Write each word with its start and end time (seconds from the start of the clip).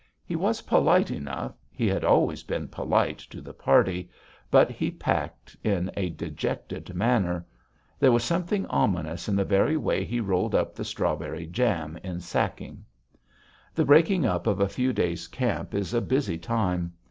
He 0.25 0.35
was 0.35 0.63
polite 0.63 1.11
enough 1.11 1.53
he 1.69 1.85
had 1.87 2.03
always 2.03 2.41
been 2.41 2.69
polite 2.69 3.19
to 3.19 3.39
the 3.39 3.53
party. 3.53 4.09
But 4.49 4.71
he 4.71 4.89
packed 4.89 5.55
in 5.63 5.91
a 5.95 6.09
dejected 6.09 6.95
manner. 6.95 7.45
There 7.99 8.11
was 8.11 8.23
something 8.23 8.65
ominous 8.65 9.29
in 9.29 9.35
the 9.35 9.45
very 9.45 9.77
way 9.77 10.03
he 10.03 10.19
rolled 10.19 10.55
up 10.55 10.73
the 10.73 10.83
strawberry 10.85 11.45
jam 11.45 11.99
in 12.03 12.19
sacking. 12.19 12.83
The 13.75 13.85
breaking 13.85 14.25
up 14.25 14.47
of 14.47 14.59
a 14.59 14.67
few 14.67 14.91
days' 14.91 15.27
camp 15.27 15.75
is 15.75 15.93
a 15.93 16.01
busy 16.01 16.39
time. 16.39 16.93